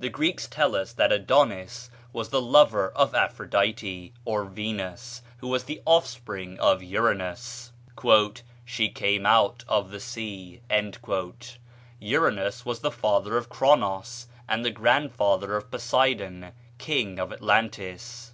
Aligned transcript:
The 0.00 0.08
Greeks 0.08 0.48
tell 0.48 0.74
us 0.74 0.92
that 0.94 1.12
Adonis 1.12 1.88
was 2.12 2.30
the 2.30 2.42
lover 2.42 2.88
of 2.96 3.14
Aphrodite, 3.14 4.12
or 4.24 4.44
Venus, 4.44 5.22
who 5.38 5.46
was 5.46 5.62
the 5.62 5.80
offspring 5.86 6.58
of 6.58 6.82
Uranus 6.82 7.70
"she 8.64 8.88
came 8.88 9.24
out 9.24 9.62
of 9.68 9.92
the 9.92 10.00
sea;" 10.00 10.62
Uranus 12.00 12.66
was 12.66 12.80
the 12.80 12.90
father 12.90 13.36
of 13.36 13.48
Chronos, 13.48 14.26
and 14.48 14.64
the 14.64 14.70
grandfather 14.72 15.54
of 15.54 15.70
Poseidon, 15.70 16.50
king 16.78 17.20
of 17.20 17.32
Atlantis. 17.32 18.30